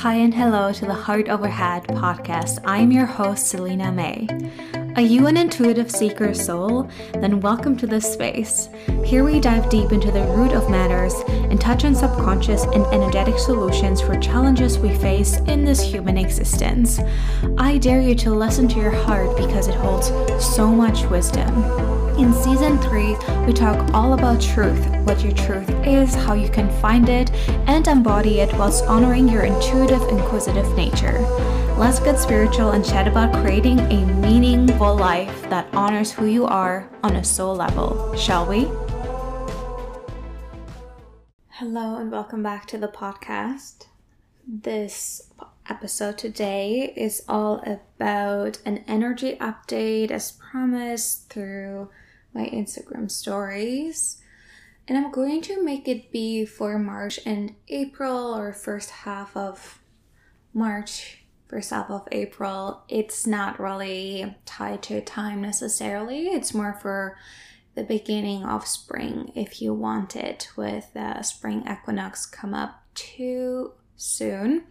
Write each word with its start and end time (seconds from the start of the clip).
Hi 0.00 0.14
and 0.14 0.32
hello 0.32 0.72
to 0.72 0.86
the 0.86 0.94
Heart 0.94 1.28
Over 1.28 1.46
Head 1.46 1.82
podcast. 1.88 2.58
I'm 2.64 2.90
your 2.90 3.04
host, 3.04 3.48
Celina 3.48 3.92
Mae. 3.92 4.26
Are 4.96 5.02
you 5.02 5.26
an 5.26 5.36
intuitive 5.36 5.90
seeker 5.90 6.32
soul? 6.32 6.88
Then 7.12 7.38
welcome 7.42 7.76
to 7.76 7.86
this 7.86 8.10
space. 8.10 8.70
Here 9.04 9.24
we 9.24 9.40
dive 9.40 9.68
deep 9.68 9.92
into 9.92 10.10
the 10.10 10.24
root 10.28 10.52
of 10.52 10.70
matters 10.70 11.12
and 11.28 11.60
touch 11.60 11.84
on 11.84 11.94
subconscious 11.94 12.64
and 12.64 12.86
energetic 12.86 13.38
solutions 13.38 14.00
for 14.00 14.18
challenges 14.18 14.78
we 14.78 14.96
face 14.96 15.36
in 15.40 15.66
this 15.66 15.82
human 15.82 16.16
existence. 16.16 16.98
I 17.58 17.76
dare 17.76 18.00
you 18.00 18.14
to 18.14 18.30
listen 18.30 18.68
to 18.68 18.80
your 18.80 18.92
heart 19.04 19.36
because 19.36 19.68
it 19.68 19.74
holds 19.74 20.06
so 20.42 20.68
much 20.68 21.04
wisdom. 21.10 21.99
In 22.20 22.34
season 22.34 22.76
three, 22.82 23.16
we 23.46 23.54
talk 23.54 23.94
all 23.94 24.12
about 24.12 24.42
truth, 24.42 24.86
what 25.06 25.22
your 25.22 25.32
truth 25.32 25.70
is, 25.86 26.14
how 26.14 26.34
you 26.34 26.50
can 26.50 26.68
find 26.78 27.08
it, 27.08 27.30
and 27.66 27.88
embody 27.88 28.40
it 28.40 28.52
whilst 28.58 28.84
honoring 28.84 29.26
your 29.26 29.44
intuitive, 29.44 30.02
inquisitive 30.02 30.68
nature. 30.76 31.18
Let's 31.78 31.98
get 31.98 32.18
spiritual 32.18 32.72
and 32.72 32.84
chat 32.84 33.08
about 33.08 33.32
creating 33.42 33.80
a 33.80 34.04
meaningful 34.16 34.94
life 34.96 35.48
that 35.48 35.66
honors 35.72 36.12
who 36.12 36.26
you 36.26 36.44
are 36.44 36.90
on 37.02 37.16
a 37.16 37.24
soul 37.24 37.56
level, 37.56 38.14
shall 38.16 38.44
we? 38.44 38.64
Hello, 41.48 41.96
and 41.96 42.12
welcome 42.12 42.42
back 42.42 42.66
to 42.66 42.76
the 42.76 42.88
podcast. 42.88 43.86
This 44.46 45.30
episode 45.70 46.18
today 46.18 46.92
is 46.94 47.22
all 47.26 47.62
about 47.64 48.58
an 48.66 48.84
energy 48.86 49.38
update 49.40 50.10
as 50.10 50.32
promised 50.32 51.30
through 51.30 51.88
my 52.34 52.46
Instagram 52.46 53.10
stories. 53.10 54.18
And 54.88 54.98
I'm 54.98 55.12
going 55.12 55.40
to 55.42 55.62
make 55.62 55.86
it 55.86 56.10
be 56.10 56.44
for 56.44 56.78
March 56.78 57.20
and 57.24 57.54
April 57.68 58.34
or 58.34 58.52
first 58.52 58.90
half 58.90 59.36
of 59.36 59.80
March, 60.52 61.18
first 61.48 61.70
half 61.70 61.90
of 61.90 62.08
April. 62.10 62.82
It's 62.88 63.26
not 63.26 63.60
really 63.60 64.36
tied 64.46 64.82
to 64.84 65.00
time 65.00 65.40
necessarily. 65.40 66.28
It's 66.28 66.54
more 66.54 66.74
for 66.74 67.16
the 67.74 67.84
beginning 67.84 68.44
of 68.44 68.66
spring 68.66 69.32
if 69.36 69.62
you 69.62 69.72
want 69.72 70.16
it 70.16 70.48
with 70.56 70.92
the 70.92 71.22
spring 71.22 71.64
equinox 71.70 72.26
come 72.26 72.52
up 72.52 72.82
too 72.94 73.72
soon. 73.96 74.64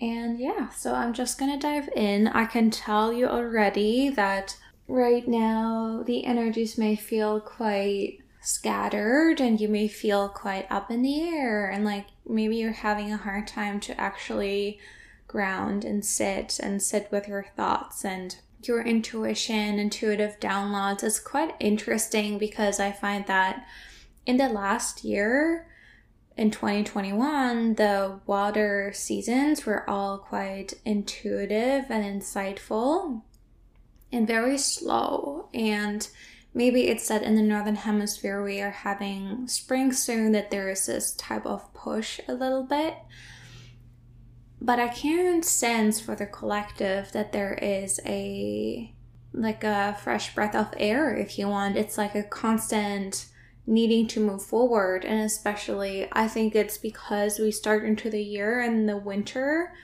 And 0.00 0.38
yeah, 0.38 0.68
so 0.68 0.94
I'm 0.94 1.12
just 1.12 1.38
gonna 1.38 1.58
dive 1.58 1.88
in. 1.96 2.28
I 2.28 2.44
can 2.44 2.70
tell 2.70 3.12
you 3.12 3.26
already 3.26 4.08
that 4.10 4.56
right 4.88 5.28
now 5.28 6.02
the 6.06 6.24
energies 6.24 6.78
may 6.78 6.96
feel 6.96 7.40
quite 7.40 8.18
scattered 8.40 9.40
and 9.40 9.60
you 9.60 9.68
may 9.68 9.86
feel 9.86 10.28
quite 10.28 10.66
up 10.70 10.90
in 10.90 11.02
the 11.02 11.22
air 11.22 11.68
and 11.68 11.84
like 11.84 12.06
maybe 12.26 12.56
you're 12.56 12.72
having 12.72 13.12
a 13.12 13.16
hard 13.18 13.46
time 13.46 13.78
to 13.78 14.00
actually 14.00 14.78
ground 15.26 15.84
and 15.84 16.04
sit 16.04 16.58
and 16.58 16.82
sit 16.82 17.08
with 17.12 17.28
your 17.28 17.46
thoughts 17.54 18.04
and 18.04 18.36
your 18.62 18.82
intuition, 18.82 19.78
intuitive 19.78 20.40
downloads. 20.40 21.04
Is 21.04 21.20
quite 21.20 21.54
interesting 21.60 22.38
because 22.38 22.80
I 22.80 22.90
find 22.90 23.26
that 23.26 23.64
in 24.26 24.36
the 24.36 24.48
last 24.48 25.04
year, 25.04 25.66
in 26.36 26.50
2021, 26.50 27.74
the 27.74 28.20
water 28.26 28.92
seasons 28.94 29.66
were 29.66 29.88
all 29.88 30.18
quite 30.18 30.74
intuitive 30.84 31.86
and 31.90 32.04
insightful 32.22 33.22
and 34.12 34.26
very 34.26 34.58
slow. 34.58 35.48
And 35.54 36.08
maybe 36.54 36.88
it's 36.88 37.08
that 37.08 37.22
in 37.22 37.36
the 37.36 37.42
northern 37.42 37.76
hemisphere 37.76 38.42
we 38.42 38.60
are 38.60 38.70
having 38.70 39.46
spring 39.48 39.92
soon 39.92 40.32
that 40.32 40.50
there 40.50 40.68
is 40.68 40.86
this 40.86 41.12
type 41.12 41.46
of 41.46 41.72
push 41.74 42.20
a 42.28 42.34
little 42.34 42.64
bit. 42.64 42.94
But 44.60 44.80
I 44.80 44.88
can 44.88 45.42
sense 45.42 46.00
for 46.00 46.14
the 46.16 46.26
collective 46.26 47.12
that 47.12 47.32
there 47.32 47.54
is 47.54 48.00
a 48.04 48.94
like 49.32 49.62
a 49.62 49.96
fresh 50.02 50.34
breath 50.34 50.54
of 50.54 50.74
air 50.78 51.14
if 51.14 51.38
you 51.38 51.48
want. 51.48 51.76
It's 51.76 51.98
like 51.98 52.14
a 52.14 52.22
constant 52.22 53.26
needing 53.66 54.06
to 54.08 54.18
move 54.18 54.42
forward 54.42 55.04
and 55.04 55.20
especially 55.20 56.08
I 56.12 56.26
think 56.26 56.54
it's 56.56 56.78
because 56.78 57.38
we 57.38 57.52
start 57.52 57.84
into 57.84 58.08
the 58.08 58.22
year 58.22 58.62
in 58.62 58.86
the 58.86 58.96
winter 58.96 59.74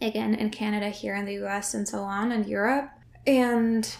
again 0.00 0.34
in 0.34 0.48
Canada 0.48 0.88
here 0.88 1.14
in 1.14 1.26
the 1.26 1.44
US 1.44 1.74
and 1.74 1.86
so 1.86 1.98
on 1.98 2.32
and 2.32 2.46
Europe 2.46 2.88
and 3.26 3.96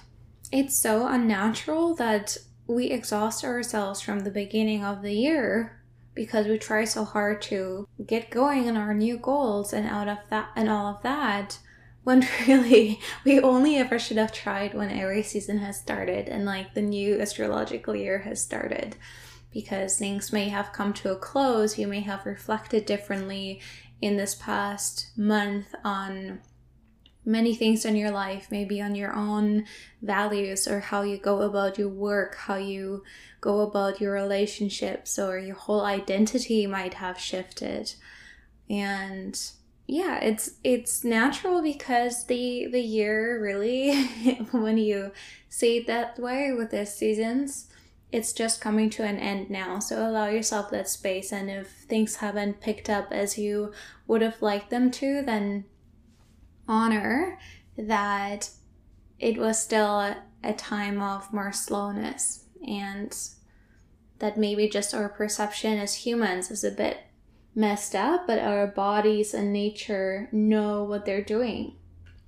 it's 0.53 0.79
so 0.79 1.07
unnatural 1.07 1.95
that 1.97 2.37
we 2.67 2.87
exhaust 2.87 3.45
ourselves 3.45 4.01
from 4.01 4.21
the 4.21 4.31
beginning 4.31 4.85
of 4.85 5.03
the 5.03 5.12
year 5.12 5.83
because 6.15 6.47
we 6.47 6.59
try 6.59 6.85
so 6.85 7.05
hard 7.05 7.43
to 7.43 7.89
get 8.07 8.31
going 8.31 8.69
on 8.69 8.77
our 8.77 8.95
new 8.95 9.19
goals 9.19 9.73
and 9.73 9.87
out 9.87 10.09
of 10.09 10.19
that 10.31 10.51
and 10.55 10.69
all 10.69 10.87
of 10.87 11.03
that 11.03 11.59
when 12.05 12.27
really 12.47 13.01
we 13.25 13.41
only 13.41 13.77
ever 13.77 13.99
should 13.99 14.17
have 14.17 14.33
tried 14.33 14.75
when 14.75 14.91
Aries 14.91 15.29
season 15.29 15.59
has 15.59 15.79
started 15.79 16.29
and 16.29 16.45
like 16.45 16.75
the 16.75 16.83
new 16.83 17.21
astrological 17.21 17.97
year 17.97 18.21
has 18.21 18.41
started. 18.41 18.97
Because 19.53 19.99
things 19.99 20.33
may 20.33 20.49
have 20.49 20.73
come 20.73 20.93
to 20.95 21.12
a 21.12 21.17
close 21.17 21.79
you 21.79 21.87
may 21.87 22.01
have 22.01 22.27
reflected 22.27 22.87
differently 22.87 23.61
in 24.01 24.17
this 24.17 24.35
past 24.35 25.11
month 25.17 25.75
on 25.85 26.41
many 27.25 27.55
things 27.55 27.85
in 27.85 27.97
your 27.97 28.11
life, 28.11 28.49
maybe 28.51 28.81
on 28.81 28.95
your 28.95 29.12
own 29.15 29.65
values 30.03 30.69
or 30.69 30.81
how 30.81 31.03
you 31.03 31.17
go 31.17 31.43
about 31.43 31.79
your 31.79 31.89
work, 31.89 32.37
how 32.37 32.57
you 32.57 33.03
go 33.41 33.61
about 33.61 34.01
your 34.01 34.12
relationships, 34.12 35.19
or 35.19 35.39
your 35.39 35.55
whole 35.55 35.85
identity 35.85 36.67
might 36.67 36.95
have 36.95 37.19
shifted. 37.19 37.95
And 38.69 39.39
yeah, 39.87 40.19
it's 40.21 40.53
it's 40.65 41.05
natural 41.05 41.62
because 41.62 42.27
the 42.27 42.67
the 42.71 42.81
year 42.81 43.43
really 43.43 44.05
when 44.51 44.79
you 44.79 45.12
see 45.49 45.79
it 45.79 45.87
that 45.87 46.19
way 46.19 46.53
with 46.53 46.71
the 46.71 46.87
seasons, 46.87 47.69
it's 48.11 48.33
just 48.33 48.61
coming 48.61 48.89
to 48.91 49.03
an 49.05 49.19
end 49.19 49.51
now. 49.51 49.79
So 49.79 50.09
allow 50.09 50.29
yourself 50.29 50.71
that 50.71 50.89
space 50.89 51.33
and 51.33 51.51
if 51.51 51.69
things 51.69 52.17
haven't 52.17 52.61
picked 52.61 52.89
up 52.89 53.12
as 53.12 53.37
you 53.37 53.73
would 54.06 54.23
have 54.23 54.41
liked 54.41 54.71
them 54.71 54.91
to, 54.93 55.23
then 55.23 55.65
honor 56.69 57.38
that 57.76 58.50
it 59.19 59.38
was 59.38 59.60
still 59.60 59.98
a, 60.42 60.52
time 60.58 61.00
of 61.00 61.32
more 61.32 61.52
slowness 61.52 62.44
and 62.69 63.16
that 64.19 64.36
maybe 64.36 64.69
just 64.69 64.92
our 64.92 65.08
perception 65.08 65.78
as 65.78 65.94
humans 65.94 66.50
is 66.50 66.62
a 66.64 66.70
bit 66.70 66.98
messed 67.54 67.94
up, 67.94 68.26
but 68.26 68.38
our 68.38 68.66
bodies 68.66 69.32
and 69.32 69.52
nature 69.52 70.28
know 70.32 70.84
what 70.84 71.06
they're 71.06 71.25
doing. 71.25 71.76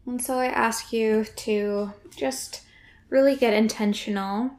And 0.07 0.23
so 0.23 0.39
I 0.39 0.47
ask 0.47 0.93
you 0.93 1.25
to 1.25 1.93
just 2.17 2.63
really 3.11 3.37
get 3.37 3.53
intentional. 3.53 4.51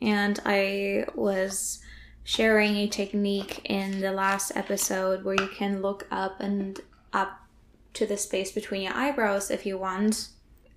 And 0.00 0.40
I 0.44 1.06
was 1.14 1.80
sharing 2.24 2.76
a 2.76 2.88
technique 2.88 3.60
in 3.64 4.00
the 4.00 4.12
last 4.12 4.52
episode 4.54 5.24
where 5.24 5.34
you 5.34 5.48
can 5.48 5.82
look 5.82 6.06
up 6.10 6.40
and 6.40 6.80
up 7.12 7.41
to 7.94 8.06
the 8.06 8.16
space 8.16 8.52
between 8.52 8.82
your 8.82 8.94
eyebrows 8.94 9.50
if 9.50 9.66
you 9.66 9.78
want, 9.78 10.28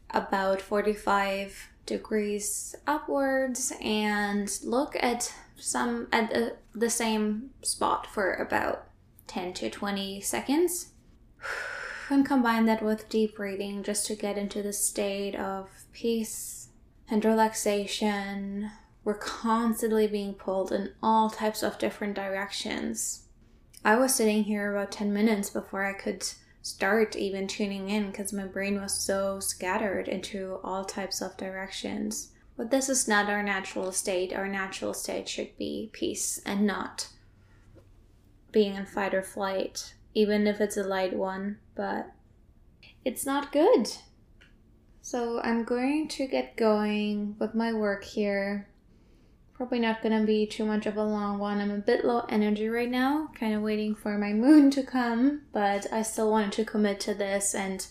about 0.10 0.62
45 0.62 1.70
degrees 1.86 2.76
upwards, 2.88 3.74
and 3.82 4.52
look 4.64 4.96
at 5.00 5.34
some 5.58 6.08
at 6.12 6.30
the, 6.30 6.58
the 6.74 6.90
same 6.90 7.52
spot 7.62 8.08
for 8.08 8.34
about 8.34 8.88
10 9.28 9.54
to 9.54 9.70
20 9.70 10.22
seconds. 10.22 10.90
And 12.08 12.24
combine 12.24 12.66
that 12.66 12.84
with 12.84 13.10
deep 13.10 13.36
breathing 13.36 13.82
just 13.82 14.06
to 14.06 14.16
get 14.16 14.38
into 14.38 14.62
the 14.62 14.74
state 14.74 15.34
of 15.34 15.72
peace 15.92 16.68
and 17.10 17.26
relaxation. 17.26 18.70
We're 19.04 19.16
constantly 19.18 20.06
being 20.06 20.36
pulled 20.36 20.72
in 20.72 20.94
all 21.02 21.32
types 21.32 21.64
of 21.64 21.80
different 21.80 22.14
directions. 22.14 23.24
I 23.84 23.96
was 23.96 24.14
sitting 24.14 24.44
here 24.44 24.72
about 24.72 24.92
10 24.92 25.14
minutes 25.14 25.50
before 25.50 25.84
I 25.84 25.94
could 25.94 26.28
start 26.66 27.16
even 27.16 27.46
tuning 27.46 27.92
in 27.92 28.10
because 28.10 28.34
my 28.34 28.44
brain 28.44 28.82
was 28.82 28.92
so 28.92 29.40
scattered 29.40 30.08
into 30.08 30.60
all 30.64 30.84
types 30.84 31.22
of 31.22 31.38
directions. 31.38 32.32
But 32.58 32.72
this 32.72 32.90
is 32.90 33.08
not 33.08 33.30
our 33.30 33.44
natural 33.44 33.92
state. 33.92 34.34
Our 34.34 34.48
natural 34.48 34.96
state 34.96 35.30
should 35.30 35.56
be 35.60 35.92
peace 35.94 36.42
and 36.44 36.66
not 36.66 37.10
being 38.52 38.74
in 38.74 38.88
fight 38.88 39.14
or 39.14 39.22
flight, 39.22 39.94
even 40.16 40.48
if 40.48 40.60
it's 40.60 40.76
a 40.76 40.84
light 40.84 41.16
one, 41.16 41.60
but 41.76 42.12
it's 43.04 43.28
not 43.28 43.52
good. 43.52 43.92
So 45.04 45.40
I'm 45.42 45.66
going 45.66 46.08
to 46.08 46.26
get 46.26 46.58
going 46.58 47.36
with 47.38 47.54
my 47.54 47.74
work 47.74 48.04
here 48.04 48.68
probably 49.56 49.80
not 49.80 50.02
gonna 50.02 50.24
be 50.24 50.46
too 50.46 50.66
much 50.66 50.86
of 50.86 50.98
a 50.98 51.04
long 51.04 51.40
one. 51.40 51.60
I'm 51.60 51.72
a 51.72 51.78
bit 51.78 52.04
low 52.04 52.26
energy 52.30 52.68
right 52.68 52.90
now, 52.90 53.30
kind 53.40 53.54
of 53.54 53.62
waiting 53.62 53.96
for 53.96 54.18
my 54.18 54.34
moon 54.34 54.70
to 54.72 54.84
come, 54.84 55.42
but 55.54 55.92
I 55.92 56.02
still 56.02 56.30
wanted 56.30 56.52
to 56.54 56.66
commit 56.66 57.00
to 57.02 57.14
this 57.14 57.56
and 57.56 57.86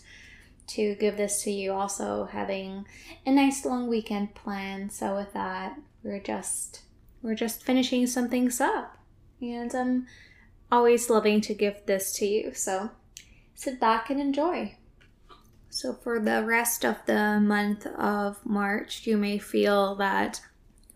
to 0.67 0.95
give 0.95 1.17
this 1.17 1.43
to 1.43 1.51
you 1.51 1.73
also 1.73 2.25
having 2.25 2.85
a 3.25 3.31
nice 3.31 3.65
long 3.65 3.87
weekend 3.87 4.35
plan. 4.35 4.89
So 4.89 5.15
with 5.15 5.33
that, 5.33 5.77
we're 6.03 6.19
just 6.19 6.81
we're 7.21 7.35
just 7.35 7.63
finishing 7.63 8.05
some 8.07 8.29
things 8.29 8.61
up. 8.61 8.97
And 9.41 9.73
I'm 9.73 10.07
always 10.71 11.09
loving 11.09 11.41
to 11.41 11.53
give 11.53 11.85
this 11.85 12.13
to 12.13 12.25
you. 12.25 12.53
So 12.53 12.91
sit 13.55 13.79
back 13.79 14.09
and 14.09 14.19
enjoy. 14.21 14.75
So, 15.69 15.91
for 15.91 16.21
the 16.21 16.41
rest 16.41 16.85
of 16.85 17.05
the 17.05 17.37
month 17.41 17.85
of 17.85 18.45
March, 18.45 19.05
you 19.05 19.17
may 19.17 19.37
feel 19.37 19.95
that 19.95 20.39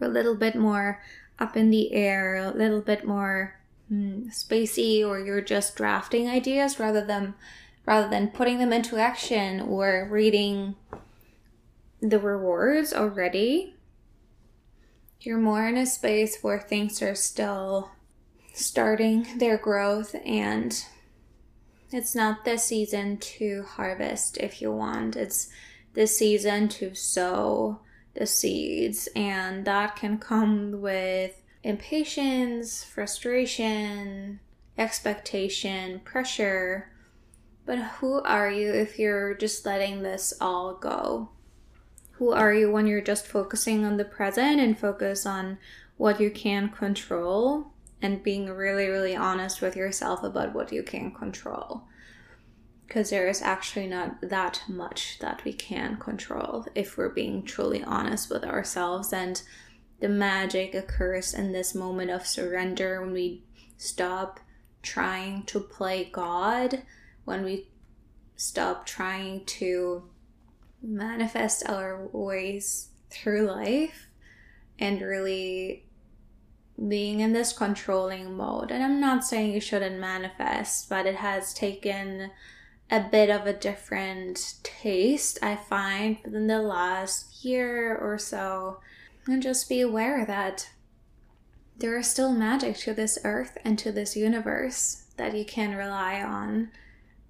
a 0.02 0.08
little 0.08 0.36
bit 0.36 0.56
more 0.56 1.02
up 1.40 1.56
in 1.56 1.70
the 1.70 1.94
air, 1.94 2.36
a 2.36 2.52
little 2.52 2.82
bit 2.82 3.06
more 3.06 3.60
hmm, 3.88 4.28
spacey, 4.30 5.06
or 5.06 5.20
you're 5.20 5.42
just 5.42 5.76
drafting 5.76 6.30
ideas 6.30 6.80
rather 6.80 7.04
than 7.06 7.34
rather 7.86 8.10
than 8.10 8.28
putting 8.28 8.60
them 8.60 8.72
into 8.72 8.98
action 8.98 9.60
or 9.60 10.08
reading 10.12 10.76
the 12.02 12.20
rewards 12.20 12.94
already. 12.94 13.74
You're 15.22 15.40
more 15.40 15.68
in 15.68 15.76
a 15.76 15.86
space 15.86 16.38
where 16.42 16.60
things 16.60 17.02
are 17.02 17.16
still 17.16 17.92
starting 18.54 19.38
their 19.38 19.58
growth 19.58 20.16
and 20.26 20.86
it's 21.92 22.14
not 22.14 22.46
the 22.46 22.58
season 22.58 23.18
to 23.18 23.64
harvest 23.64 24.38
if 24.38 24.62
you 24.62 24.72
want. 24.72 25.16
It's 25.16 25.50
the 25.94 26.06
season 26.06 26.70
to 26.70 26.94
sow 26.94 27.80
the 28.14 28.26
seeds, 28.26 29.08
and 29.16 29.66
that 29.66 29.96
can 29.96 30.18
come 30.18 30.82
with 30.82 31.42
impatience, 31.64 32.84
frustration, 32.84 34.40
expectation, 34.78 36.00
pressure. 36.02 36.92
But 37.66 37.80
who 37.80 38.22
are 38.22 38.50
you 38.50 38.74
if 38.74 38.98
you're 38.98 39.34
just 39.34 39.66
letting 39.66 40.02
this 40.02 40.34
all 40.42 40.74
go? 40.76 41.30
Who 42.14 42.32
are 42.32 42.54
you 42.54 42.72
when 42.72 42.88
you're 42.88 43.02
just 43.02 43.28
focusing 43.28 43.86
on 43.86 43.98
the 43.98 44.06
present 44.06 44.60
and 44.60 44.78
focus 44.78 45.26
on 45.26 45.58
what 45.98 46.20
you 46.20 46.32
can 46.32 46.70
control 46.70 47.74
and 48.02 48.24
being 48.24 48.50
really, 48.50 48.88
really 48.88 49.16
honest 49.16 49.62
with 49.62 49.76
yourself 49.76 50.24
about 50.24 50.54
what 50.54 50.72
you 50.72 50.84
can 50.84 51.12
control. 51.12 51.84
Because 52.90 53.12
there 53.12 53.28
is 53.28 53.44
actually 53.44 53.86
not 53.86 54.20
that 54.20 54.64
much 54.68 55.20
that 55.20 55.44
we 55.46 55.54
can 55.54 55.98
control 55.98 56.66
if 56.74 56.98
we're 56.98 57.10
being 57.10 57.44
truly 57.44 57.84
honest 57.84 58.32
with 58.32 58.44
ourselves. 58.44 59.14
And 59.14 59.40
the 60.00 60.10
magic 60.10 60.74
occurs 60.74 61.36
in 61.36 61.52
this 61.52 61.76
moment 61.76 62.10
of 62.10 62.26
surrender 62.26 63.00
when 63.00 63.14
we 63.14 63.44
stop 63.78 64.40
trying 64.82 65.44
to 65.44 65.60
play 65.60 66.10
God, 66.12 66.82
when 67.26 67.44
we 67.44 67.70
stop 68.36 68.88
trying 68.88 69.46
to 69.46 70.10
manifest 70.82 71.70
our 71.70 72.08
ways 72.12 72.90
through 73.12 73.52
life 73.52 74.08
and 74.80 75.00
really 75.00 75.86
being 76.88 77.20
in 77.20 77.34
this 77.34 77.54
controlling 77.54 78.36
mode. 78.36 78.72
And 78.72 78.84
I'm 78.84 79.00
not 79.00 79.24
saying 79.24 79.54
you 79.54 79.62
shouldn't 79.62 80.00
manifest, 80.00 80.90
but 80.90 81.06
it 81.06 81.18
has 81.18 81.54
taken 81.54 82.32
a 82.92 83.00
bit 83.00 83.30
of 83.30 83.46
a 83.46 83.54
different 83.54 84.56
taste, 84.64 85.40
I 85.42 85.56
find, 85.56 86.18
within 86.24 86.48
the 86.48 86.62
last 86.62 87.44
year 87.46 87.96
or 87.96 88.18
so. 88.18 88.80
And 89.28 89.44
just 89.44 89.70
be 89.70 89.82
aware 89.82 90.26
that 90.26 90.70
there 91.78 91.98
is 91.98 92.10
still 92.10 92.34
magic 92.34 92.78
to 92.78 92.94
this 92.94 93.20
earth 93.24 93.58
and 93.64 93.78
to 93.80 93.92
this 93.92 94.16
universe 94.16 95.06
that 95.18 95.36
you 95.36 95.46
can 95.46 95.76
rely 95.76 96.22
on. 96.22 96.72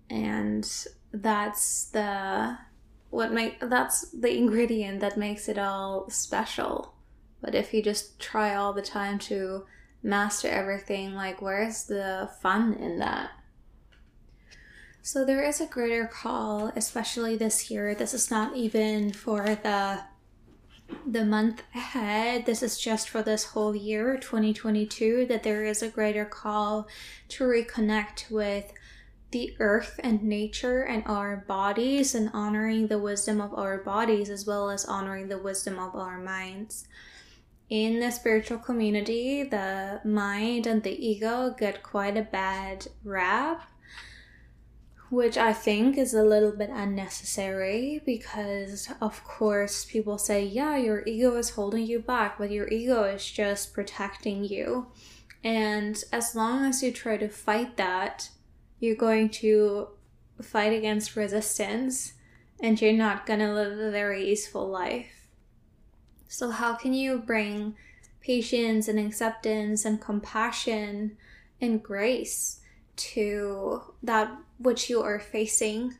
And 0.09 0.65
that's 1.11 1.85
the 1.85 2.57
what 3.09 3.31
make 3.31 3.59
that's 3.59 4.11
the 4.11 4.37
ingredient 4.37 4.99
that 4.99 5.17
makes 5.17 5.49
it 5.49 5.57
all 5.57 6.07
special 6.11 6.93
but 7.41 7.55
if 7.55 7.73
you 7.73 7.81
just 7.81 8.19
try 8.19 8.55
all 8.55 8.73
the 8.73 8.81
time 8.81 9.17
to 9.19 9.65
master 10.03 10.47
everything, 10.47 11.13
like 11.13 11.41
where's 11.41 11.85
the 11.85 12.29
fun 12.41 12.73
in 12.73 12.99
that? 12.99 13.31
So 15.01 15.25
there 15.25 15.43
is 15.43 15.61
a 15.61 15.65
greater 15.65 16.05
call, 16.05 16.71
especially 16.75 17.35
this 17.35 17.71
year. 17.71 17.95
This 17.95 18.13
is 18.13 18.29
not 18.29 18.55
even 18.55 19.13
for 19.13 19.43
the 19.55 20.01
the 21.05 21.23
month 21.23 21.61
ahead. 21.75 22.45
This 22.45 22.63
is 22.63 22.79
just 22.79 23.09
for 23.09 23.21
this 23.21 23.45
whole 23.45 23.75
year, 23.75 24.17
2022, 24.17 25.27
that 25.27 25.43
there 25.43 25.63
is 25.63 25.83
a 25.83 25.89
greater 25.89 26.25
call 26.25 26.87
to 27.29 27.43
reconnect 27.43 28.31
with 28.31 28.73
the 29.31 29.55
earth 29.59 29.99
and 30.03 30.23
nature 30.23 30.81
and 30.81 31.03
our 31.05 31.45
bodies 31.47 32.15
and 32.15 32.31
honoring 32.33 32.87
the 32.87 32.97
wisdom 32.97 33.39
of 33.39 33.53
our 33.53 33.77
bodies 33.77 34.29
as 34.31 34.47
well 34.47 34.71
as 34.71 34.85
honoring 34.85 35.27
the 35.27 35.37
wisdom 35.37 35.77
of 35.77 35.95
our 35.95 36.17
minds 36.17 36.87
in 37.69 37.99
the 37.99 38.11
spiritual 38.11 38.57
community, 38.57 39.43
the 39.43 40.01
mind 40.03 40.65
and 40.65 40.81
the 40.81 41.07
ego 41.07 41.53
get 41.57 41.83
quite 41.83 42.17
a 42.17 42.23
bad 42.23 42.87
rap, 43.03 43.68
which 45.09 45.37
I 45.37 45.53
think 45.53 45.97
is 45.97 46.13
a 46.13 46.23
little 46.23 46.51
bit 46.51 46.69
unnecessary 46.71 48.01
because, 48.05 48.89
of 49.01 49.23
course, 49.23 49.85
people 49.85 50.17
say, 50.17 50.45
yeah, 50.45 50.77
your 50.77 51.03
ego 51.05 51.35
is 51.35 51.51
holding 51.51 51.85
you 51.85 51.99
back, 51.99 52.37
but 52.37 52.51
your 52.51 52.67
ego 52.67 53.03
is 53.03 53.29
just 53.29 53.73
protecting 53.73 54.43
you. 54.43 54.87
And 55.43 56.03
as 56.11 56.35
long 56.35 56.65
as 56.65 56.83
you 56.83 56.91
try 56.91 57.17
to 57.17 57.27
fight 57.27 57.77
that, 57.77 58.29
you're 58.79 58.95
going 58.95 59.29
to 59.29 59.87
fight 60.41 60.73
against 60.73 61.15
resistance 61.15 62.13
and 62.59 62.79
you're 62.79 62.93
not 62.93 63.25
going 63.25 63.39
to 63.39 63.53
live 63.53 63.79
a 63.79 63.91
very 63.91 64.29
easeful 64.29 64.67
life. 64.67 65.27
So, 66.27 66.51
how 66.51 66.75
can 66.75 66.93
you 66.93 67.17
bring 67.17 67.75
patience 68.21 68.87
and 68.87 68.99
acceptance 68.99 69.85
and 69.85 69.99
compassion 69.99 71.17
and 71.59 71.81
grace 71.81 72.59
to 72.97 73.81
that 74.03 74.31
which 74.59 74.89
you 74.89 75.01
are 75.01 75.19
facing? 75.19 75.95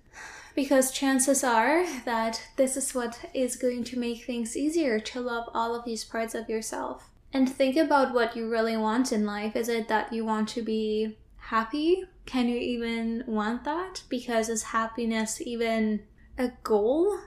Because 0.53 0.91
chances 0.91 1.44
are 1.44 1.85
that 2.06 2.41
this 2.57 2.75
is 2.75 2.94
what 2.94 3.19
is 3.33 3.56
going 3.56 3.83
to 3.85 4.00
make 4.00 4.25
things 4.25 4.57
easier 4.57 5.00
to 5.00 5.21
love 5.21 5.50
all 5.53 5.73
of 5.73 5.85
these 5.85 6.03
parts 6.03 6.35
of 6.35 6.50
yourself. 6.50 7.09
And 7.31 7.50
think 7.50 7.77
about 7.77 8.13
what 8.13 8.35
you 8.35 8.50
really 8.50 8.75
want 8.75 9.11
in 9.11 9.25
life. 9.25 9.56
Is 9.56 9.69
it 9.69 9.88
that 9.88 10.11
you 10.11 10.25
want 10.25 10.50
to 10.50 10.61
be 10.61 11.17
happy? 11.38 12.03
Can 12.25 12.50
you 12.50 12.57
even 12.57 13.23
want 13.27 13.63
that? 13.63 14.03
Because 14.09 14.50
is 14.50 14.63
happiness 14.63 15.41
even 15.41 16.01
a 16.38 16.51
goal? 16.63 17.19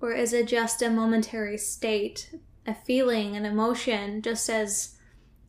Or 0.00 0.12
is 0.12 0.32
it 0.32 0.46
just 0.46 0.80
a 0.80 0.88
momentary 0.88 1.58
state, 1.58 2.34
a 2.66 2.74
feeling, 2.74 3.36
an 3.36 3.44
emotion, 3.44 4.22
just 4.22 4.48
as 4.48 4.96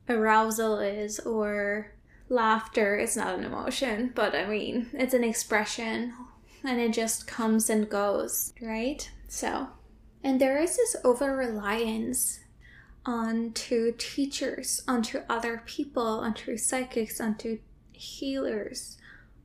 arousal 0.09 0.79
is, 0.79 1.19
or 1.19 1.93
laughter 2.31 2.95
is 2.95 3.17
not 3.17 3.37
an 3.37 3.43
emotion, 3.43 4.11
but 4.15 4.33
I 4.33 4.47
mean, 4.47 4.87
it's 4.93 5.13
an 5.13 5.23
expression 5.23 6.13
and 6.63 6.79
it 6.79 6.93
just 6.93 7.27
comes 7.27 7.69
and 7.69 7.89
goes, 7.89 8.53
right? 8.61 9.09
So, 9.27 9.67
and 10.23 10.39
there 10.39 10.57
is 10.57 10.77
this 10.77 10.95
over 11.03 11.35
reliance 11.35 12.39
onto 13.05 13.93
teachers, 13.97 14.83
onto 14.87 15.21
other 15.29 15.61
people, 15.65 16.21
onto 16.21 16.55
psychics, 16.57 17.19
onto 17.19 17.59
healers, 17.91 18.97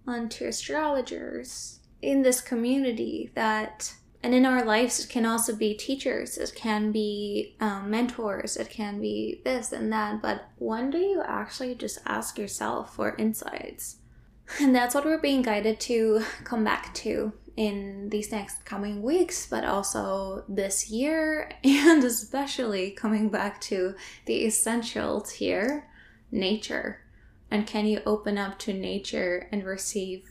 onto 0.06 0.44
astrologers 0.44 1.80
in 2.02 2.22
this 2.22 2.40
community 2.40 3.30
that 3.34 3.94
and 4.22 4.34
in 4.34 4.46
our 4.46 4.64
lives 4.64 4.98
it 4.98 5.08
can 5.08 5.26
also 5.26 5.54
be 5.54 5.74
teachers 5.74 6.38
it 6.38 6.52
can 6.54 6.90
be 6.90 7.56
um, 7.60 7.90
mentors 7.90 8.56
it 8.56 8.70
can 8.70 9.00
be 9.00 9.40
this 9.44 9.72
and 9.72 9.92
that 9.92 10.20
but 10.22 10.48
when 10.58 10.90
do 10.90 10.98
you 10.98 11.22
actually 11.24 11.74
just 11.74 11.98
ask 12.06 12.38
yourself 12.38 12.94
for 12.94 13.14
insights? 13.16 13.96
And 14.60 14.74
that's 14.74 14.94
what 14.94 15.04
we're 15.04 15.20
being 15.20 15.42
guided 15.42 15.80
to 15.80 16.22
come 16.44 16.64
back 16.64 16.94
to 16.94 17.32
in 17.56 18.08
these 18.10 18.30
next 18.30 18.64
coming 18.66 19.02
weeks 19.02 19.46
but 19.46 19.64
also 19.64 20.44
this 20.48 20.90
year 20.90 21.50
and 21.64 22.04
especially 22.04 22.90
coming 22.90 23.28
back 23.28 23.60
to 23.62 23.94
the 24.26 24.44
essentials 24.46 25.30
here 25.32 25.88
nature. 26.30 27.00
And 27.50 27.66
can 27.66 27.86
you 27.86 28.02
open 28.04 28.38
up 28.38 28.58
to 28.60 28.72
nature 28.72 29.48
and 29.52 29.64
receive 29.64 30.30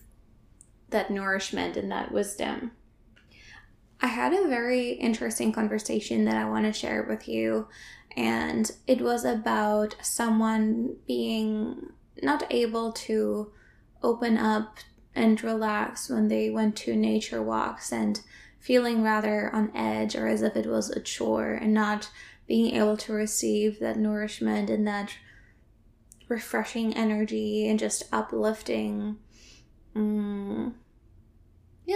that 0.89 1.09
nourishment 1.09 1.77
and 1.77 1.91
that 1.91 2.11
wisdom 2.11 2.71
I 4.05 4.09
had 4.09 4.33
a 4.33 4.47
very 4.47 4.91
interesting 4.91 5.51
conversation 5.51 6.25
that 6.25 6.37
I 6.37 6.47
want 6.47 6.67
to 6.67 6.71
share 6.71 7.01
with 7.09 7.27
you, 7.27 7.67
and 8.15 8.71
it 8.85 9.01
was 9.01 9.25
about 9.25 9.95
someone 9.99 10.97
being 11.07 11.89
not 12.21 12.45
able 12.51 12.91
to 12.91 13.51
open 14.03 14.37
up 14.37 14.77
and 15.15 15.43
relax 15.43 16.07
when 16.07 16.27
they 16.27 16.51
went 16.51 16.75
to 16.75 16.95
nature 16.95 17.41
walks 17.41 17.91
and 17.91 18.21
feeling 18.59 19.01
rather 19.01 19.49
on 19.51 19.75
edge 19.75 20.15
or 20.15 20.27
as 20.27 20.43
if 20.43 20.55
it 20.55 20.67
was 20.67 20.91
a 20.91 20.99
chore 20.99 21.53
and 21.53 21.73
not 21.73 22.11
being 22.45 22.75
able 22.75 22.97
to 22.97 23.11
receive 23.11 23.79
that 23.79 23.97
nourishment 23.97 24.69
and 24.69 24.85
that 24.85 25.17
refreshing 26.29 26.95
energy 26.95 27.67
and 27.67 27.79
just 27.79 28.03
uplifting 28.11 29.17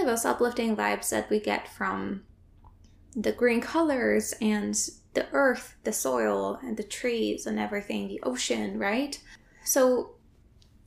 those 0.10 0.26
uplifting 0.26 0.76
vibes 0.76 1.10
that 1.10 1.30
we 1.30 1.40
get 1.40 1.68
from 1.68 2.24
the 3.16 3.32
green 3.32 3.62
colors 3.62 4.34
and 4.42 4.76
the 5.14 5.28
earth, 5.34 5.76
the 5.84 5.94
soil, 5.94 6.60
and 6.64 6.78
the 6.78 6.84
trees 6.84 7.46
and 7.46 7.60
everything, 7.60 8.08
the 8.08 8.22
ocean, 8.24 8.80
right? 8.80 9.22
So, 9.64 10.16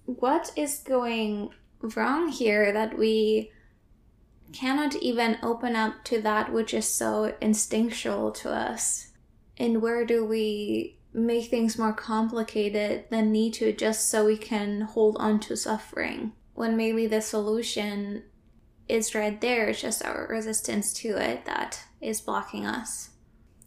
what 0.06 0.50
is 0.56 0.78
going 0.78 1.50
wrong 1.80 2.28
here 2.28 2.72
that 2.72 2.98
we 2.98 3.52
cannot 4.52 4.96
even 4.96 5.38
open 5.42 5.76
up 5.76 6.04
to 6.04 6.20
that 6.22 6.52
which 6.52 6.74
is 6.74 6.88
so 6.88 7.34
instinctual 7.40 8.32
to 8.32 8.50
us? 8.50 9.12
And 9.56 9.80
where 9.80 10.04
do 10.04 10.24
we 10.24 10.98
make 11.14 11.48
things 11.48 11.78
more 11.78 11.92
complicated 11.92 13.04
than 13.10 13.30
need 13.30 13.54
to 13.54 13.72
just 13.72 14.08
so 14.08 14.24
we 14.24 14.36
can 14.36 14.80
hold 14.80 15.16
on 15.18 15.38
to 15.40 15.56
suffering? 15.56 16.32
When 16.54 16.76
maybe 16.76 17.06
the 17.06 17.22
solution 17.22 18.24
is 18.92 19.14
right 19.14 19.40
there, 19.40 19.68
it's 19.68 19.80
just 19.80 20.04
our 20.04 20.26
resistance 20.28 20.92
to 20.92 21.16
it 21.16 21.46
that 21.46 21.82
is 22.00 22.20
blocking 22.20 22.66
us. 22.66 23.10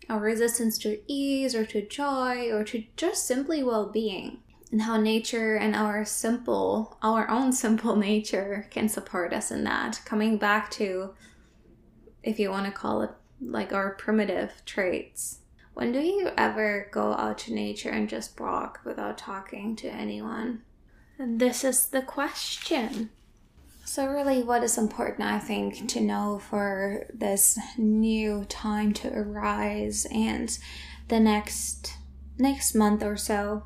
Our 0.08 0.20
resistance 0.20 0.78
to 0.80 1.00
ease 1.08 1.56
or 1.56 1.66
to 1.66 1.82
joy 1.82 2.52
or 2.52 2.64
to 2.66 2.84
just 2.96 3.26
simply 3.26 3.64
well 3.64 3.88
being 3.88 4.40
and 4.72 4.84
how 4.84 4.98
nature 4.98 5.56
and 5.56 5.76
our 5.76 6.06
simple, 6.06 6.98
our 7.02 7.28
own 7.30 7.52
simple 7.66 7.96
nature 7.96 8.68
can 8.70 8.88
support 8.88 9.34
us 9.34 9.50
in 9.50 9.64
that. 9.64 10.00
Coming 10.06 10.38
back 10.38 10.70
to, 10.72 11.16
if 12.22 12.40
you 12.40 12.52
want 12.52 12.68
to 12.68 12.72
call 12.72 13.02
it 13.02 13.12
like 13.42 13.74
our 13.74 13.96
primitive 13.96 14.52
traits. 14.66 15.40
When 15.74 15.92
do 15.92 16.00
you 16.00 16.30
ever 16.38 16.88
go 16.92 17.14
out 17.14 17.40
to 17.40 17.54
nature 17.54 17.90
and 17.90 18.08
just 18.08 18.40
walk 18.40 18.80
without 18.86 19.18
talking 19.18 19.76
to 19.78 19.90
anyone? 19.90 20.62
And 21.18 21.40
this 21.40 21.64
is 21.64 21.88
the 21.88 22.02
question. 22.02 23.10
So, 23.96 24.08
really, 24.08 24.44
what 24.44 24.62
is 24.62 24.78
important, 24.78 25.26
I 25.26 25.40
think, 25.40 25.88
to 25.88 26.02
know 26.02 26.38
for 26.50 27.06
this 27.14 27.58
new 27.78 28.44
time 28.50 28.92
to 28.96 29.08
arise 29.08 30.06
and 30.12 30.60
the 31.08 31.22
next 31.22 31.94
next 32.38 32.76
month 32.76 33.02
or 33.02 33.16
so 33.16 33.64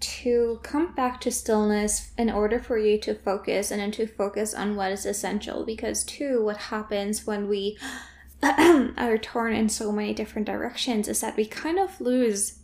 to 0.00 0.58
come 0.64 0.96
back 0.96 1.20
to 1.20 1.30
stillness 1.30 2.10
in 2.18 2.28
order 2.28 2.58
for 2.58 2.76
you 2.76 2.98
to 2.98 3.14
focus 3.14 3.70
and 3.70 3.80
then 3.80 3.92
to 3.92 4.08
focus 4.08 4.52
on 4.52 4.74
what 4.74 4.90
is 4.90 5.06
essential. 5.06 5.64
Because, 5.64 6.02
too, 6.02 6.42
what 6.42 6.56
happens 6.56 7.24
when 7.24 7.46
we 7.46 7.78
are 8.42 9.16
torn 9.16 9.52
in 9.52 9.68
so 9.68 9.92
many 9.92 10.12
different 10.12 10.48
directions 10.48 11.06
is 11.06 11.20
that 11.20 11.36
we 11.36 11.46
kind 11.46 11.78
of 11.78 12.00
lose 12.00 12.58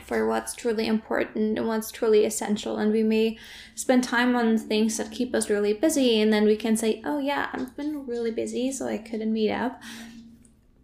for 0.00 0.26
what's 0.26 0.54
truly 0.54 0.86
important 0.86 1.58
and 1.58 1.66
what's 1.66 1.90
truly 1.90 2.24
essential. 2.24 2.76
And 2.76 2.92
we 2.92 3.02
may 3.02 3.38
spend 3.74 4.04
time 4.04 4.36
on 4.36 4.58
things 4.58 4.96
that 4.96 5.10
keep 5.10 5.34
us 5.34 5.50
really 5.50 5.72
busy, 5.72 6.20
and 6.20 6.32
then 6.32 6.44
we 6.44 6.56
can 6.56 6.76
say, 6.76 7.02
Oh, 7.04 7.18
yeah, 7.18 7.48
I've 7.52 7.76
been 7.76 8.06
really 8.06 8.30
busy, 8.30 8.72
so 8.72 8.86
I 8.86 8.98
couldn't 8.98 9.32
meet 9.32 9.50
up. 9.50 9.82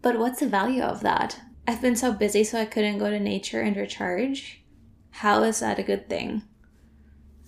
But 0.02 0.18
what's 0.18 0.40
the 0.40 0.48
value 0.48 0.82
of 0.82 1.00
that? 1.00 1.40
I've 1.66 1.80
been 1.80 1.96
so 1.96 2.12
busy, 2.12 2.44
so 2.44 2.60
I 2.60 2.64
couldn't 2.64 2.98
go 2.98 3.08
to 3.08 3.20
nature 3.20 3.60
and 3.60 3.76
recharge 3.76 4.62
how 5.12 5.42
is 5.42 5.60
that 5.60 5.78
a 5.78 5.82
good 5.82 6.08
thing? 6.08 6.42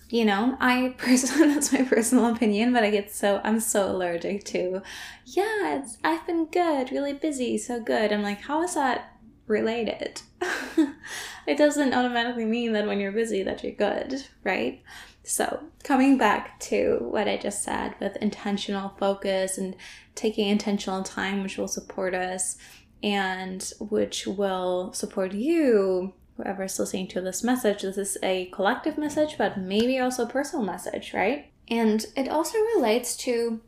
You 0.09 0.23
know, 0.23 0.55
I 0.59 0.93
personally, 0.97 1.53
that's 1.53 1.73
my 1.73 1.83
personal 1.83 2.33
opinion, 2.33 2.71
but 2.73 2.83
I 2.83 2.89
get 2.91 3.11
so, 3.11 3.41
I'm 3.43 3.59
so 3.59 3.91
allergic 3.91 4.45
to, 4.45 4.81
yeah, 5.25 5.83
I've 6.03 6.25
been 6.25 6.45
good, 6.45 6.91
really 6.91 7.13
busy, 7.13 7.57
so 7.57 7.79
good. 7.79 8.13
I'm 8.13 8.21
like, 8.21 8.41
how 8.41 8.63
is 8.63 8.75
that 8.75 9.14
related? 9.47 10.21
it 11.47 11.57
doesn't 11.57 11.93
automatically 11.93 12.45
mean 12.45 12.73
that 12.73 12.87
when 12.87 12.99
you're 12.99 13.11
busy 13.11 13.43
that 13.43 13.63
you're 13.63 13.73
good, 13.73 14.25
right? 14.43 14.81
So, 15.23 15.63
coming 15.83 16.17
back 16.17 16.59
to 16.61 16.97
what 17.01 17.27
I 17.27 17.37
just 17.37 17.63
said 17.63 17.95
with 17.99 18.15
intentional 18.17 18.89
focus 18.99 19.57
and 19.57 19.75
taking 20.13 20.47
intentional 20.47 21.03
time, 21.03 21.41
which 21.41 21.57
will 21.57 21.67
support 21.67 22.13
us 22.13 22.57
and 23.01 23.71
which 23.79 24.27
will 24.27 24.93
support 24.93 25.33
you 25.33 26.13
whoever's 26.37 26.77
listening 26.77 27.07
to 27.07 27.21
this 27.21 27.43
message, 27.43 27.81
this 27.81 27.97
is 27.97 28.17
a 28.21 28.47
collective 28.47 28.97
message, 28.97 29.37
but 29.37 29.57
maybe 29.57 29.99
also 29.99 30.23
a 30.23 30.29
personal 30.29 30.65
message, 30.65 31.13
right? 31.13 31.51
And 31.67 32.05
it 32.15 32.27
also 32.27 32.57
relates 32.75 33.15
to 33.17 33.61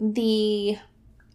the 0.00 0.78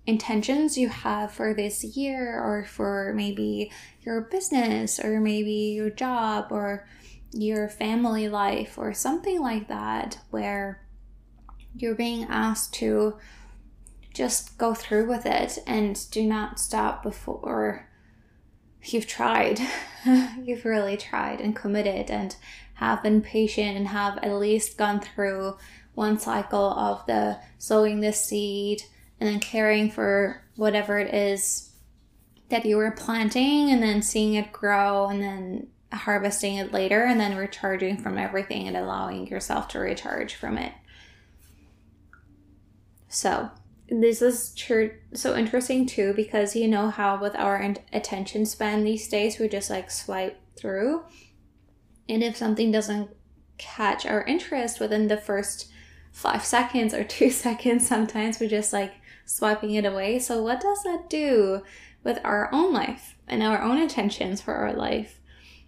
intentions 0.08 0.78
you 0.78 0.90
have 0.90 1.32
for 1.32 1.54
this 1.54 1.84
year 1.84 2.40
or 2.40 2.66
for 2.66 3.14
maybe 3.16 3.72
your 4.02 4.22
business 4.22 5.00
or 5.00 5.20
maybe 5.20 5.74
your 5.76 5.90
job 5.90 6.52
or 6.52 6.88
your 7.32 7.68
family 7.68 8.30
life 8.30 8.78
or 8.78 8.94
something 8.94 9.42
like 9.42 9.68
that 9.68 10.20
where 10.30 10.82
you're 11.76 11.96
being 11.96 12.26
asked 12.30 12.74
to 12.74 13.18
just 14.14 14.58
go 14.58 14.74
through 14.74 15.08
with 15.08 15.26
it 15.26 15.58
and 15.68 16.10
do 16.12 16.24
not 16.24 16.60
stop 16.60 17.04
before 17.04 17.90
you've 18.84 19.08
tried. 19.08 19.60
you've 20.42 20.66
really 20.66 20.96
tried 20.96 21.42
and 21.42 21.56
committed 21.56 22.10
and 22.10 22.36
have 22.76 23.04
been 23.04 23.22
patient 23.22 23.76
and 23.76 23.88
have 23.88 24.18
at 24.20 24.34
least 24.36 24.78
gone 24.78 25.00
through 25.00 25.58
one 25.96 26.20
cycle 26.20 26.72
of 26.72 27.06
the 27.08 27.38
sowing 27.58 28.00
the 28.02 28.14
seed 28.14 28.84
and 29.20 29.30
then 29.30 29.40
caring 29.40 29.90
for 29.90 30.42
whatever 30.56 31.00
it 31.00 31.14
is 31.14 31.72
that 32.50 32.66
you 32.66 32.78
were 32.78 32.92
planting 32.92 33.72
and 33.72 33.82
then 33.82 34.02
seeing 34.02 34.36
it 34.36 34.52
grow 34.52 35.08
and 35.08 35.22
then 35.22 35.68
harvesting 35.92 36.56
it 36.56 36.72
later 36.72 37.04
and 37.04 37.20
then 37.20 37.36
recharging 37.36 37.98
from 37.98 38.18
everything 38.18 38.68
and 38.68 38.78
allowing 38.78 39.28
yourself 39.28 39.68
to 39.70 39.80
recharge 39.80 40.36
from 40.36 40.58
it. 40.58 40.74
So, 43.08 43.50
this 43.88 44.22
is 44.22 44.54
true 44.56 44.92
so 45.14 45.36
interesting 45.36 45.86
too 45.86 46.12
because 46.14 46.56
you 46.56 46.68
know 46.68 46.90
how 46.90 47.20
with 47.22 47.36
our 47.36 47.76
attention 47.94 48.46
span 48.46 48.84
these 48.84 49.08
days 49.08 49.38
we 49.38 49.48
just 49.48 49.70
like 49.70 49.92
swipe 49.92 50.40
through 50.58 51.04
and 52.10 52.24
if 52.24 52.36
something 52.36 52.72
doesn't 52.72 53.10
catch 53.58 54.06
our 54.06 54.24
interest 54.24 54.80
within 54.80 55.08
the 55.08 55.18
first 55.18 55.72
five 56.12 56.44
seconds 56.44 56.94
or 56.94 57.04
two 57.04 57.30
seconds 57.30 57.88
sometimes 57.88 58.40
we're 58.40 58.50
just 58.50 58.74
like 58.74 58.94
swiping 59.26 59.72
it 59.72 59.86
away 59.86 60.20
so 60.20 60.42
what 60.42 60.62
does 60.62 60.84
that 60.84 61.10
do 61.10 61.64
with 62.04 62.20
our 62.24 62.50
own 62.54 62.74
life 62.74 63.16
and 63.28 63.42
our 63.42 63.62
own 63.62 63.78
intentions 63.78 64.42
for 64.42 64.54
our 64.54 64.74
life 64.74 65.20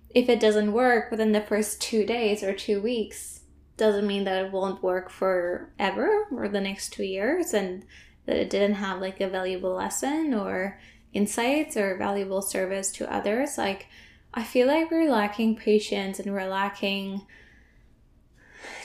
if 0.09 0.29
it 0.29 0.39
doesn't 0.39 0.73
work 0.73 1.11
within 1.11 1.31
the 1.31 1.41
first 1.41 1.81
two 1.81 2.05
days 2.05 2.43
or 2.43 2.53
two 2.53 2.81
weeks 2.81 3.41
doesn't 3.77 4.07
mean 4.07 4.23
that 4.23 4.45
it 4.45 4.51
won't 4.51 4.83
work 4.83 5.09
forever 5.09 6.27
or 6.31 6.49
the 6.49 6.59
next 6.59 6.91
two 6.91 7.03
years 7.03 7.53
and 7.53 7.85
that 8.25 8.35
it 8.35 8.49
didn't 8.49 8.75
have 8.75 8.99
like 8.99 9.21
a 9.21 9.29
valuable 9.29 9.73
lesson 9.73 10.33
or 10.33 10.79
insights 11.13 11.77
or 11.77 11.95
valuable 11.95 12.41
service 12.41 12.91
to 12.91 13.11
others. 13.11 13.57
Like, 13.57 13.87
I 14.33 14.43
feel 14.43 14.67
like 14.67 14.91
we're 14.91 15.09
lacking 15.09 15.55
patience 15.55 16.19
and 16.19 16.33
we're 16.33 16.49
lacking 16.49 17.25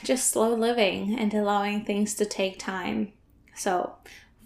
just 0.03 0.29
slow 0.29 0.53
living 0.53 1.17
and 1.17 1.33
allowing 1.33 1.83
things 1.83 2.13
to 2.15 2.25
take 2.25 2.59
time. 2.59 3.13
So, 3.55 3.95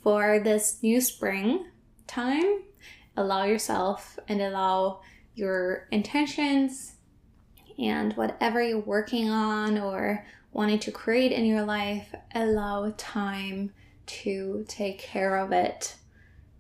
for 0.08 0.40
this 0.40 0.82
new 0.82 1.02
spring 1.02 1.66
time, 2.08 2.62
allow 3.18 3.44
yourself 3.44 4.18
and 4.30 4.42
allow 4.42 5.02
your 5.36 5.86
intentions 5.92 6.94
and 7.78 8.14
whatever 8.14 8.64
you're 8.64 8.80
working 8.80 9.30
on 9.30 9.78
or 9.78 10.26
wanting 10.54 10.80
to 10.80 10.94
create 10.94 11.34
in 11.34 11.46
your 11.46 11.64
life, 11.64 12.16
allow 12.34 12.90
time 12.96 13.74
to 14.06 14.64
take 14.70 14.98
care 14.98 15.36
of 15.36 15.52
it 15.52 15.98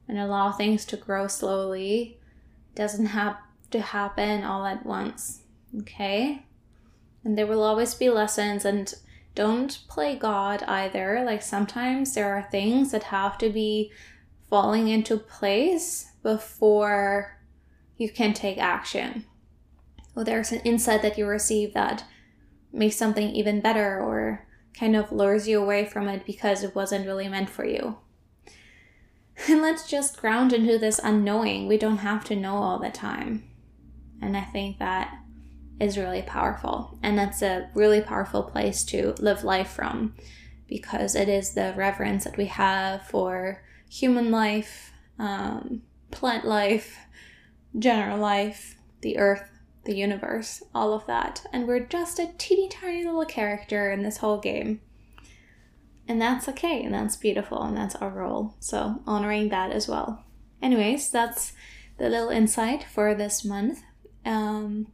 and 0.09 0.17
allow 0.17 0.51
things 0.51 0.83
to 0.83 0.97
grow 0.97 1.25
slowly. 1.25 2.19
Doesn't 2.75 3.05
have 3.05 3.37
to 3.71 3.79
happen 3.79 4.43
all 4.43 4.65
at 4.65 4.85
once. 4.85 5.43
Okay? 5.79 6.43
And 7.23 7.37
there 7.37 7.47
will 7.47 7.63
always 7.63 7.95
be 7.95 8.09
lessons 8.09 8.65
and 8.65 8.93
don't 9.37 9.87
play 9.87 10.15
God 10.15 10.63
either. 10.63 11.23
Like 11.23 11.43
sometimes 11.43 12.15
there 12.15 12.35
are 12.35 12.49
things 12.49 12.89
that 12.89 13.03
have 13.03 13.37
to 13.37 13.51
be 13.51 13.91
falling 14.49 14.87
into 14.87 15.15
place 15.15 16.11
before 16.23 17.37
you 17.97 18.09
can 18.09 18.33
take 18.33 18.57
action. 18.57 19.25
Or 20.15 20.23
there's 20.23 20.51
an 20.51 20.61
insight 20.61 21.03
that 21.03 21.19
you 21.19 21.27
receive 21.27 21.75
that 21.75 22.03
makes 22.73 22.95
something 22.95 23.29
even 23.29 23.61
better 23.61 24.01
or 24.01 24.47
kind 24.73 24.95
of 24.95 25.11
lures 25.11 25.47
you 25.47 25.61
away 25.61 25.85
from 25.85 26.07
it 26.07 26.25
because 26.25 26.63
it 26.63 26.73
wasn't 26.73 27.05
really 27.05 27.29
meant 27.29 27.49
for 27.49 27.63
you. 27.63 27.97
And 29.47 29.61
let's 29.61 29.87
just 29.87 30.19
ground 30.19 30.51
into 30.51 30.79
this 30.79 30.99
unknowing. 31.03 31.67
We 31.67 31.77
don't 31.77 31.99
have 31.99 32.23
to 32.23 32.35
know 32.35 32.55
all 32.55 32.79
the 32.79 32.89
time. 32.89 33.47
And 34.19 34.35
I 34.35 34.41
think 34.41 34.79
that 34.79 35.15
is 35.79 35.97
really 35.97 36.21
powerful. 36.21 36.97
And 37.03 37.17
that's 37.17 37.41
a 37.41 37.69
really 37.73 38.01
powerful 38.01 38.43
place 38.43 38.83
to 38.85 39.15
live 39.19 39.43
life 39.43 39.69
from 39.69 40.15
because 40.67 41.15
it 41.15 41.29
is 41.29 41.53
the 41.53 41.73
reverence 41.77 42.23
that 42.23 42.37
we 42.37 42.45
have 42.45 43.03
for 43.03 43.63
human 43.89 44.31
life, 44.31 44.91
um, 45.17 45.81
plant 46.11 46.45
life, 46.45 46.97
general 47.77 48.17
life, 48.17 48.75
the 49.01 49.17
earth, 49.17 49.49
the 49.85 49.95
universe, 49.95 50.61
all 50.75 50.93
of 50.93 51.05
that. 51.07 51.45
And 51.53 51.67
we're 51.67 51.85
just 51.85 52.19
a 52.19 52.33
teeny 52.37 52.67
tiny 52.67 53.05
little 53.05 53.25
character 53.25 53.91
in 53.91 54.03
this 54.03 54.17
whole 54.17 54.39
game. 54.39 54.81
And 56.07 56.21
that's 56.21 56.47
okay, 56.47 56.83
and 56.83 56.93
that's 56.93 57.17
beautiful, 57.17 57.61
and 57.63 57.75
that's 57.75 57.95
our 57.95 58.09
role. 58.09 58.55
So, 58.59 59.01
honoring 59.05 59.49
that 59.49 59.71
as 59.71 59.89
well. 59.89 60.23
Anyways, 60.61 61.11
that's 61.11 61.51
the 61.97 62.09
little 62.09 62.29
insight 62.29 62.83
for 62.83 63.13
this 63.13 63.43
month. 63.43 63.83
Um, 64.25 64.87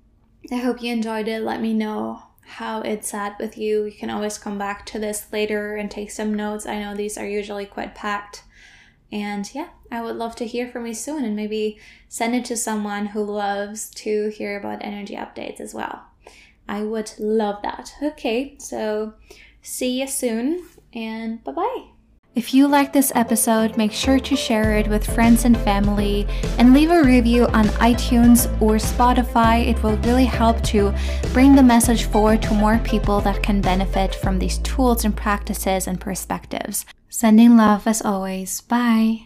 I 0.52 0.58
hope 0.58 0.82
you 0.82 0.92
enjoyed 0.92 1.28
it. 1.28 1.44
Let 1.44 1.62
me 1.62 1.74
know 1.74 2.24
how 2.42 2.82
it 2.82 3.06
sat 3.06 3.40
with 3.40 3.58
you. 3.58 3.86
You 3.86 3.92
can 3.92 4.10
always 4.10 4.38
come 4.38 4.58
back 4.58 4.86
to 4.88 5.00
this 5.00 5.28
later 5.32 5.76
and 5.76 5.90
take 5.90 6.12
some 6.12 6.34
notes. 6.34 6.66
I 6.66 6.80
know 6.80 6.96
these 6.96 7.18
are 7.18 7.28
usually 7.28 7.66
quite 7.66 7.96
packed. 7.96 8.44
And 9.12 9.50
yeah, 9.54 9.70
I 9.92 10.02
would 10.02 10.16
love 10.16 10.36
to 10.38 10.48
hear 10.48 10.68
from 10.68 10.86
you 10.86 10.94
soon 10.94 11.24
and 11.24 11.36
maybe 11.36 11.80
send 12.10 12.36
it 12.36 12.46
to 12.46 12.58
someone 12.58 13.08
who 13.08 13.24
loves 13.24 13.90
to 13.92 14.30
hear 14.30 14.58
about 14.58 14.84
energy 14.84 15.16
updates 15.16 15.60
as 15.60 15.74
well. 15.74 16.04
I 16.68 16.84
would 16.84 17.12
love 17.20 17.62
that. 17.62 17.94
Okay, 18.02 18.56
so 18.58 19.14
see 19.62 20.02
you 20.02 20.08
soon 20.08 20.66
and 20.94 21.44
bye 21.44 21.52
bye. 21.52 21.93
If 22.36 22.52
you 22.52 22.68
like 22.68 22.92
this 22.92 23.12
episode, 23.14 23.78
make 23.78 23.92
sure 23.92 24.18
to 24.18 24.36
share 24.36 24.76
it 24.80 24.88
with 24.88 25.06
friends 25.06 25.46
and 25.46 25.56
family 25.56 26.26
and 26.58 26.74
leave 26.74 26.90
a 26.90 27.04
review 27.04 27.46
on 27.50 27.66
iTunes 27.78 28.48
or 28.60 28.78
Spotify. 28.78 29.68
It 29.68 29.84
will 29.84 29.98
really 29.98 30.26
help 30.26 30.60
to 30.64 30.92
bring 31.32 31.56
the 31.56 31.62
message 31.62 32.06
forward 32.06 32.42
to 32.44 32.56
more 32.56 32.80
people 32.80 33.22
that 33.22 33.44
can 33.44 33.62
benefit 33.62 34.16
from 34.16 34.40
these 34.40 34.58
tools 34.60 35.06
and 35.06 35.16
practices 35.16 35.86
and 35.86 36.02
perspectives. 36.02 36.88
Sending 37.08 37.56
love 37.56 37.86
as 37.86 38.02
always. 38.02 38.62
Bye. 38.62 39.22